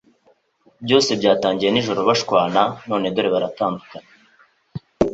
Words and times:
Byose 0.85 1.09
byatangiye 1.19 1.69
nijoro 1.71 1.99
bashwana 2.09 2.61
none 2.89 3.07
dore 3.15 3.29
baratandukanye 3.33 4.07